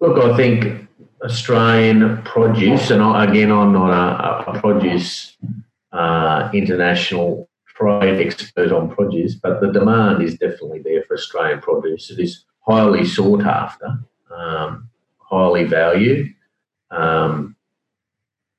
[0.00, 0.88] look, I think
[1.22, 5.36] Australian produce, and I, again, I'm not a, a produce
[5.92, 12.10] uh, international trade expert on produce, but the demand is definitely there for Australian produce.
[12.10, 14.00] It is highly sought after,
[14.36, 16.34] um, highly valued.
[16.90, 17.54] Um,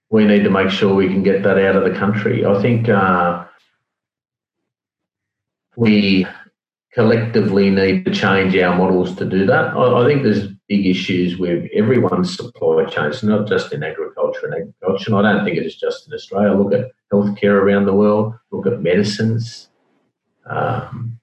[0.10, 2.46] we need to make sure we can get that out of the country.
[2.46, 3.46] I think uh,
[5.82, 6.28] we
[6.94, 9.74] collectively need to change our models to do that.
[9.76, 14.54] I, I, think there's big issues with everyone's supply chains, not just in agriculture and
[14.54, 15.15] agriculture.
[15.15, 16.54] I don't think it is just in Australia.
[16.54, 18.36] Look at healthcare around the world.
[18.52, 19.70] Look at medicines.
[20.46, 21.20] Um,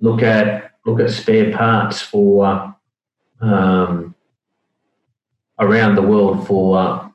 [0.00, 2.74] look at look at spare parts for
[3.40, 4.16] um,
[5.60, 7.08] around the world for uh,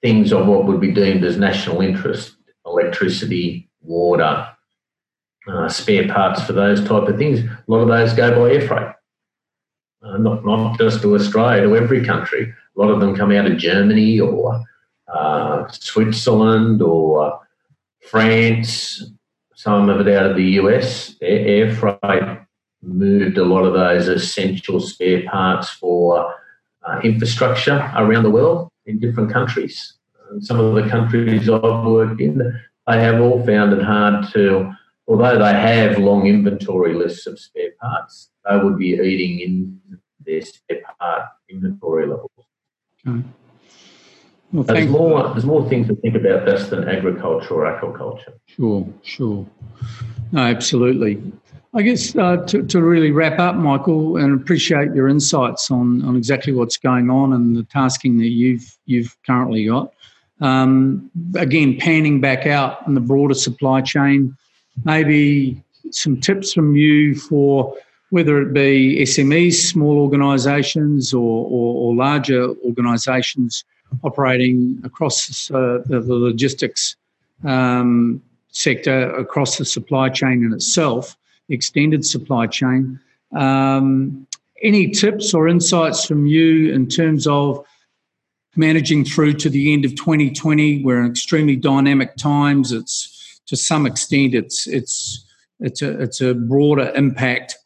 [0.00, 2.34] things of what would be deemed as national interest:
[2.66, 4.48] electricity, water,
[5.48, 7.40] uh, spare parts for those type of things.
[7.40, 8.94] A lot of those go by air freight,
[10.02, 12.52] uh, not not just to Australia, to every country.
[12.76, 14.62] A lot of them come out of Germany or
[15.12, 17.40] uh, Switzerland or
[18.08, 19.10] France.
[19.54, 21.14] Some of it out of the US.
[21.20, 22.38] Air, air freight
[22.82, 26.34] moved a lot of those essential spare parts for
[26.84, 29.94] uh, infrastructure around the world in different countries.
[30.40, 32.38] some of the countries I've worked in,
[32.86, 34.72] they have all found it hard to
[35.08, 39.80] although they have long inventory lists of spare parts, they would be eating in
[40.24, 42.30] their spare part inventory levels.
[43.06, 43.22] Okay.
[44.52, 45.28] Well, there's more.
[45.30, 48.34] There's more things to think about this than agriculture or aquaculture.
[48.46, 49.46] Sure, sure.
[50.30, 51.22] No, absolutely.
[51.74, 56.16] I guess uh, to, to really wrap up, Michael, and appreciate your insights on, on
[56.16, 59.94] exactly what's going on and the tasking that you've you've currently got.
[60.42, 64.36] Um, again, panning back out in the broader supply chain,
[64.84, 67.74] maybe some tips from you for
[68.10, 73.64] whether it be SMEs, small organisations, or, or, or, larger organisations
[74.04, 76.96] operating across uh, the, logistics
[77.44, 81.16] um, sector, across the supply chain in itself,
[81.48, 83.00] extended supply chain.
[83.34, 84.26] Um,
[84.62, 87.64] any tips or insights from you in terms of
[88.56, 90.84] managing through to the end of 2020?
[90.84, 92.72] We're in extremely dynamic times.
[92.72, 93.11] It's
[93.46, 95.24] to some extent, it's it's
[95.60, 97.56] it's a it's a broader impact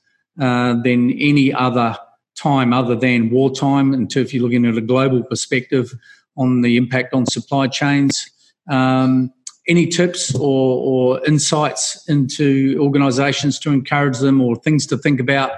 [0.40, 1.96] uh, than any other
[2.36, 3.94] time other than wartime.
[3.94, 5.92] And if you're looking at a global perspective
[6.36, 8.30] on the impact on supply chains,
[8.70, 9.32] um,
[9.68, 15.52] any tips or, or insights into organisations to encourage them, or things to think about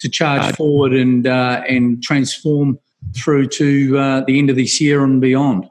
[0.00, 2.78] to charge forward and uh, and transform
[3.14, 5.68] through to uh, the end of this year and beyond?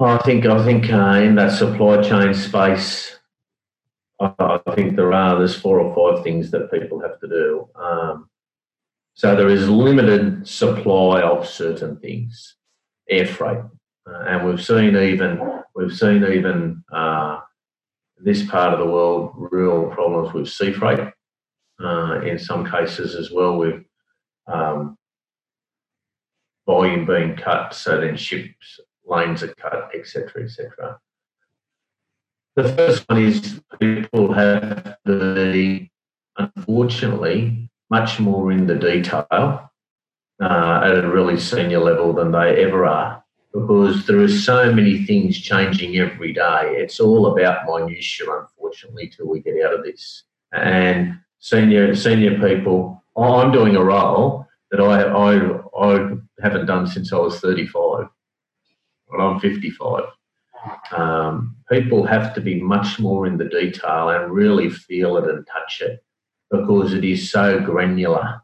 [0.00, 3.18] I think I think uh, in that supply chain space,
[4.20, 7.68] I, I, think there are there's four or five things that people have to do.
[7.74, 8.28] Um,
[9.14, 12.56] so there is limited supply of certain things,
[13.08, 13.64] air freight,
[14.08, 17.40] uh, and we've seen even we've seen even uh,
[18.18, 21.12] this part of the world real problems with sea freight.
[21.82, 23.84] Uh, in some cases as well, with
[24.48, 24.98] um,
[26.66, 30.98] volume being cut, so then ships lines are cut, etc., etc.
[32.56, 35.90] The first one is people have to be,
[36.36, 39.70] unfortunately, much more in the detail
[40.40, 45.04] uh, at a really senior level than they ever are because there are so many
[45.04, 46.74] things changing every day.
[46.76, 50.24] It's all about minutiae, unfortunately, till we get out of this.
[50.52, 57.12] And senior senior people, I'm doing a role that I I, I haven't done since
[57.12, 58.08] I was 35
[59.10, 60.04] well, I'm 55.
[60.92, 65.46] Um, people have to be much more in the detail and really feel it and
[65.46, 66.02] touch it
[66.50, 68.42] because it is so granular.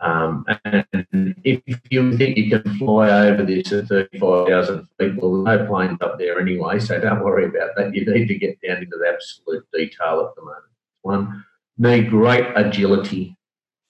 [0.00, 5.66] Um, and if you think you can fly over this at 35,000 feet, well, no
[5.66, 7.94] planes up there anyway, so don't worry about that.
[7.94, 10.64] You need to get down into the absolute detail at the moment.
[11.02, 11.44] One,
[11.78, 13.36] need great agility,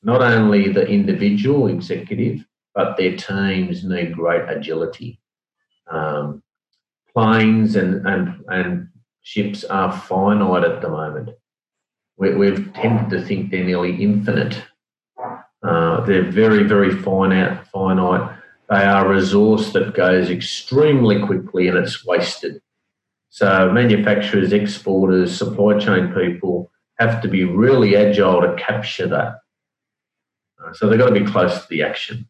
[0.02, 2.44] not only the individual executive,
[2.74, 5.18] but their teams need great agility.
[5.90, 6.42] Um,
[7.14, 8.88] planes and, and, and
[9.22, 11.30] ships are finite at the moment.
[12.18, 14.62] We, have tended to think they're nearly infinite.
[15.62, 18.38] Uh, they're very, very finite, finite.
[18.68, 22.60] They are a resource that goes extremely quickly and it's wasted.
[23.28, 29.40] So manufacturers, exporters, supply chain people have to be really agile to capture that.
[30.58, 32.28] Uh, so they've got to be close to the action.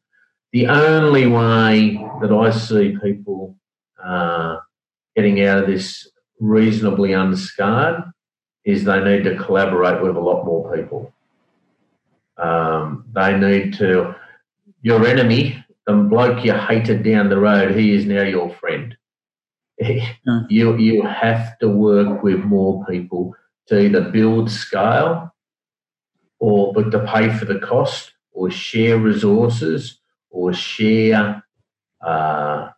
[0.57, 3.59] The only way that I see people
[4.03, 4.57] uh,
[5.15, 6.09] getting out of this
[6.41, 8.05] reasonably unscarred
[8.65, 11.13] is they need to collaborate with a lot more people.
[12.39, 14.15] Um, they need to,
[14.81, 18.97] your enemy, the bloke you hated down the road, he is now your friend.
[20.49, 23.35] You, you have to work with more people
[23.67, 25.35] to either build scale
[26.39, 29.99] or but to pay for the cost or share resources
[30.31, 31.43] or share
[32.01, 32.71] uh,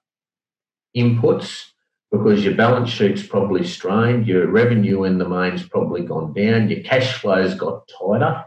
[0.96, 1.64] inputs
[2.10, 6.80] because your balance sheet's probably strained, your revenue in the main's probably gone down, your
[6.80, 8.44] cash flow's got tighter.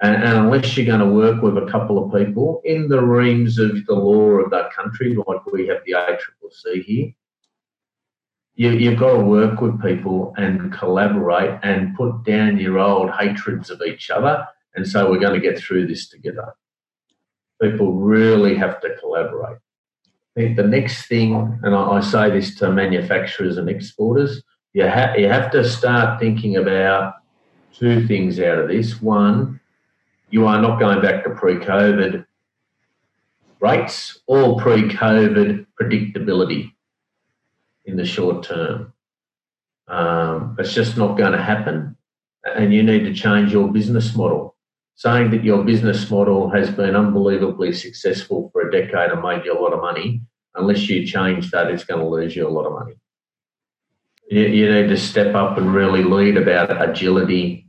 [0.00, 3.58] And, and, unless you're going to work with a couple of people in the realms
[3.58, 7.12] of the law of that country, like we have the ACCC here,
[8.54, 13.70] you, you've got to work with people and collaborate and put down your old hatreds
[13.70, 16.54] of each other and say, we're going to get through this together.
[17.70, 19.56] People really have to collaborate.
[20.36, 24.42] I think the next thing, and I, say this to manufacturers and exporters,
[24.74, 27.14] you, ha- you have to start thinking about
[27.72, 29.00] two things out of this.
[29.00, 29.60] One,
[30.28, 32.26] you are not going back to pre COVID
[33.60, 36.72] rates or pre COVID predictability
[37.86, 38.92] in the short term.
[39.88, 41.96] Um, it's just not going to happen.
[42.44, 44.53] And you need to change your business model.
[44.96, 49.58] Saying that your business model has been unbelievably successful for a decade and made you
[49.58, 50.22] a lot of money,
[50.54, 52.94] unless you change that, it's going to lose you a lot of money.
[54.30, 57.68] You, you need to step up and really lead about agility,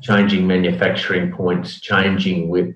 [0.00, 2.74] changing manufacturing points, changing with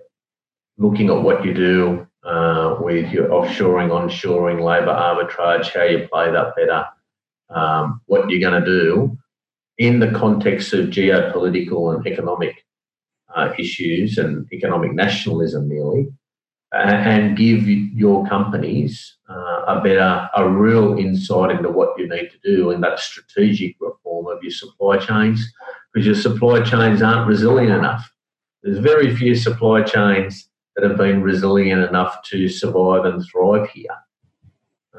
[0.76, 6.30] looking at what you do, uh, with your offshoring, onshoring, labour arbitrage, how you play
[6.30, 6.84] that better,
[7.50, 9.16] um, what you're going to do
[9.78, 12.64] in the context of geopolitical and economic
[13.34, 16.08] uh, issues and economic nationalism, nearly,
[16.72, 22.38] and give your companies uh, a better, a real insight into what you need to
[22.42, 25.52] do in that strategic reform of your supply chains,
[25.92, 28.10] because your supply chains aren't resilient enough.
[28.62, 33.96] There's very few supply chains that have been resilient enough to survive and thrive here.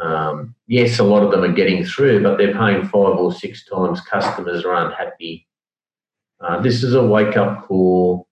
[0.02, 3.66] Um, yes, a lot of them are getting through, but they're paying five or six
[3.66, 4.00] times.
[4.02, 5.46] Customers are unhappy.
[6.42, 8.28] Uh, this is a wake up call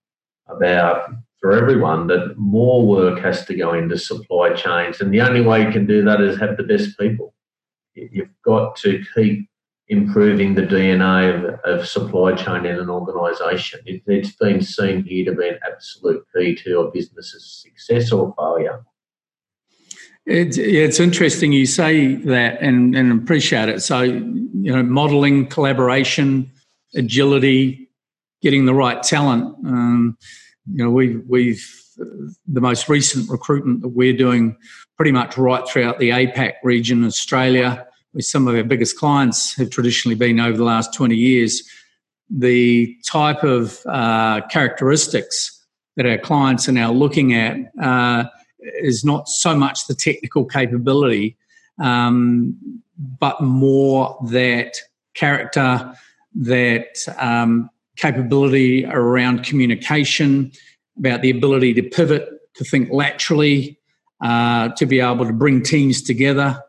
[0.48, 5.42] about for everyone that more work has to go into supply chains, and the only
[5.42, 7.34] way you can do that is have the best people.
[7.94, 9.50] You've got to keep
[9.90, 13.80] improving the DNA of, of supply chain in an organisation.
[13.86, 18.34] It, has been seen here to be an absolute key to a business's success or
[18.38, 18.84] failure.
[20.26, 23.82] It's, it's interesting you say that and, and appreciate it.
[23.82, 26.52] So, you know, modelling, collaboration,
[26.94, 27.87] agility,
[28.42, 29.56] getting the right talent.
[29.66, 30.18] Um,
[30.72, 31.66] you know, we've, we've
[32.48, 34.58] the most recent recruitment that we're doing
[34.96, 39.70] pretty much right throughout the APAC region, Australia, with some of our biggest clients have
[39.70, 41.64] traditionally been over the last 20 years,
[42.30, 45.66] the type of uh, characteristics
[45.96, 48.26] that our clients are now looking at uh,
[48.82, 51.38] is not so much the technical capability,
[51.80, 52.56] um,
[53.20, 54.78] but more that
[55.14, 55.94] character,
[56.36, 60.52] that um, capability around communication,
[60.98, 63.80] about the ability to pivot, to think laterally,
[64.24, 66.62] uh, to be able to bring teams together,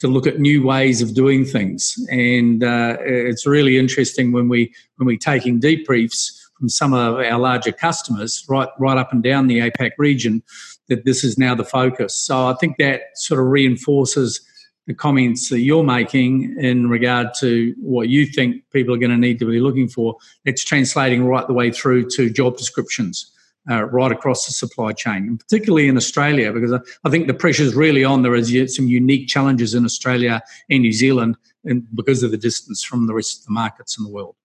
[0.00, 1.94] to look at new ways of doing things.
[2.10, 7.38] And uh, it's really interesting when we when we're taking debriefs from some of our
[7.38, 10.42] larger customers, right right up and down the APAC region,
[10.88, 12.14] that this is now the focus.
[12.14, 14.40] So I think that sort of reinforces
[14.86, 19.16] the comments that you're making in regard to what you think people are going to
[19.16, 20.16] need to be looking for.
[20.44, 23.30] It's translating right the way through to job descriptions
[23.70, 26.72] uh, right across the supply chain, and particularly in Australia, because
[27.04, 28.22] I think the pressure is really on.
[28.22, 32.82] There is some unique challenges in Australia and New Zealand, and because of the distance
[32.82, 34.36] from the rest of the markets in the world.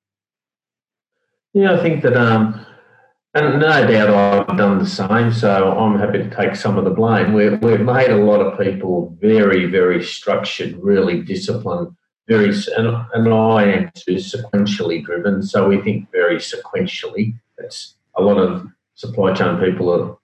[1.53, 2.65] Yeah, I think that, um,
[3.33, 5.31] and no doubt I've done the same.
[5.31, 7.33] So I'm happy to take some of the blame.
[7.33, 11.95] We've, we've made a lot of people very, very structured, really disciplined,
[12.27, 15.43] very, and, and I am too sequentially driven.
[15.43, 17.35] So we think very sequentially.
[17.57, 20.19] That's a lot of supply chain people are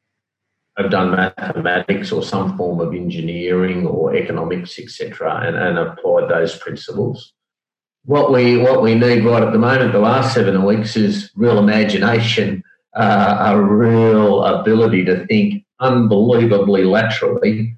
[0.78, 6.58] have done mathematics or some form of engineering or economics, etc., and, and applied those
[6.58, 7.34] principles.
[8.03, 11.58] What we what we need right at the moment, the last seven weeks, is real
[11.58, 12.64] imagination,
[12.95, 17.77] uh, a real ability to think unbelievably laterally,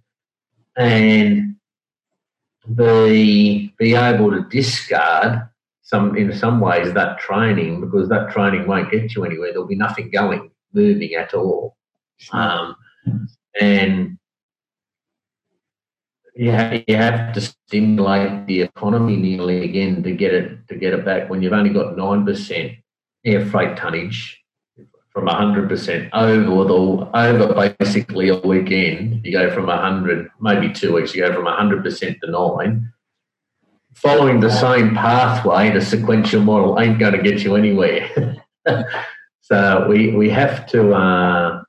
[0.76, 1.56] and
[2.76, 5.48] be be able to discard
[5.82, 9.52] some in some ways that training because that training won't get you anywhere.
[9.52, 11.78] There'll be nothing going, moving at all.
[12.32, 12.76] Um,
[13.60, 14.18] and
[16.36, 20.94] you have, you have to stimulate the economy nearly again to get it to get
[20.94, 22.74] it back when you've only got nine percent
[23.26, 24.44] air freight tonnage
[25.18, 29.26] from hundred percent over the over basically a weekend.
[29.26, 31.16] You go from hundred, maybe two weeks.
[31.16, 32.92] You go from hundred percent to nine
[33.98, 38.38] following the same pathway, the sequential model ain't going to get you anywhere.
[39.42, 41.64] so we we have to uh,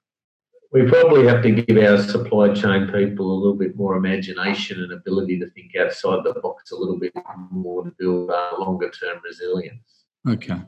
[0.71, 4.93] we probably have to give our supply chain people a little bit more imagination and
[4.93, 7.15] ability to think outside the box a little bit
[7.51, 10.05] more to build uh, longer term resilience.
[10.29, 10.61] Okay.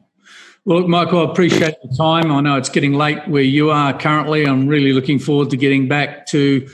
[0.66, 2.30] Well, Michael, I appreciate the time.
[2.30, 4.46] I know it's getting late where you are currently.
[4.46, 6.68] I'm really looking forward to getting back to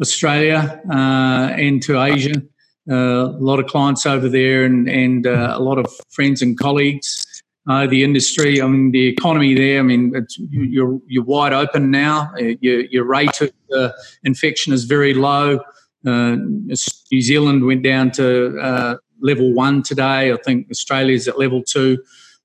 [0.00, 2.42] Australia uh, and to Asia
[2.90, 6.58] uh, a lot of clients over there and, and uh, a lot of friends and
[6.58, 7.24] colleagues.
[7.68, 9.78] Uh, the industry, I mean, the economy there.
[9.78, 12.32] I mean, you're you're wide open now.
[12.38, 13.92] Your, your rate of
[14.24, 15.60] infection is very low.
[16.02, 20.32] New Zealand went down to level one today.
[20.32, 21.98] I think Australia's at level two.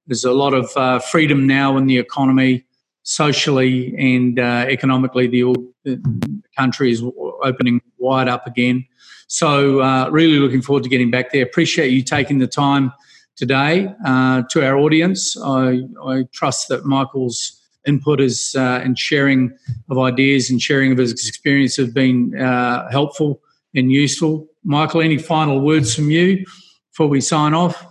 [0.08, 2.66] There's a lot of uh, freedom now in the economy,
[3.04, 5.28] socially and uh, economically.
[5.28, 7.04] The, the, country is
[7.42, 8.86] opening wide up again.
[9.26, 11.44] So, uh, really looking forward to getting back there.
[11.44, 12.94] Appreciate you taking the time
[13.36, 13.92] today.
[14.06, 19.58] Uh, to our audience, I, I, trust that Michael's input is uh, and sharing
[19.90, 23.42] of ideas and sharing of his experience have been uh, helpful
[23.76, 24.48] and useful.
[24.64, 26.46] Michael, any final words from you
[26.92, 27.86] before we sign off?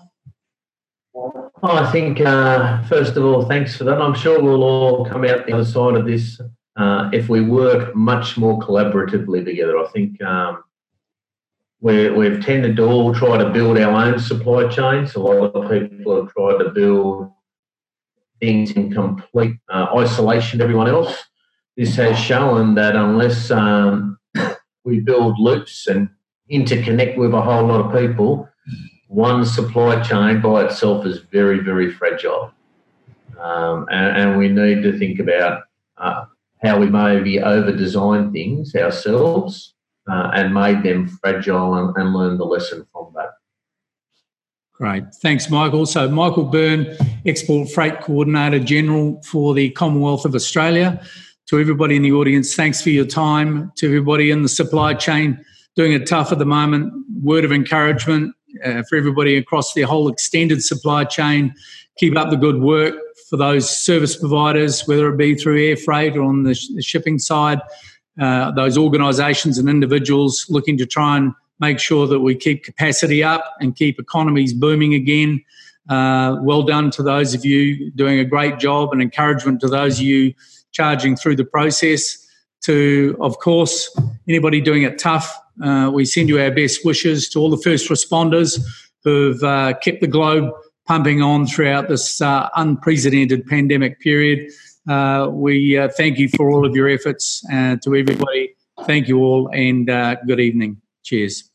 [1.64, 4.02] I think, uh, first of all, thanks for that.
[4.02, 6.40] I'm sure we'll all come out the other side of this
[6.76, 9.78] uh, if we work much more collaboratively together.
[9.78, 10.64] I think um,
[11.80, 15.14] we we've tended to all try to build our own supply chains.
[15.14, 17.30] A lot of people have tried to build
[18.40, 21.16] things in complete uh, isolation to everyone else.
[21.76, 24.18] This has shown that unless um,
[24.84, 26.08] we build loops and
[26.50, 28.48] interconnect with a whole lot of people,
[29.12, 32.50] one supply chain by itself is very, very fragile.
[33.38, 35.64] Um, and, and, we need to think about
[35.98, 36.24] uh,
[36.62, 39.74] how we maybe over design things ourselves
[40.10, 43.30] uh, and made them fragile and, and learned the lesson from that.
[44.72, 45.04] Great.
[45.16, 45.86] Thanks, Michael.
[45.86, 46.96] So, Michael Byrne,
[47.26, 51.04] Export Freight Coordinator General for the Commonwealth of Australia.
[51.48, 53.72] To everybody in the audience, thanks for your time.
[53.76, 55.44] To everybody in the supply chain
[55.74, 56.92] doing it tough at the moment,
[57.22, 58.34] word of encouragement
[58.64, 61.54] uh, for everybody across the whole extended supply chain.
[61.98, 62.94] Keep up the good work
[63.28, 66.82] for those service providers, whether it be through air freight or on the, sh- the
[66.82, 67.60] shipping side
[68.20, 73.22] uh, those organisations and individuals looking to try and make sure that we keep capacity
[73.22, 75.42] up and keep economies booming again.
[75.88, 79.98] Uh, well done to those of you doing a great job and encouragement to those
[79.98, 80.32] of you
[80.72, 82.18] charging through the process.
[82.62, 83.94] To, of course,
[84.28, 87.88] anybody doing it tough, uh, we send you our best wishes to all the first
[87.88, 88.60] responders
[89.04, 90.50] who've uh, kept the globe
[90.86, 94.50] pumping on throughout this uh, unprecedented pandemic period.
[94.88, 97.44] Uh, we uh, thank you for all of your efforts.
[97.52, 99.86] Uh, to everybody, thank you all and
[100.26, 100.80] good evening.
[101.04, 101.51] Cheers.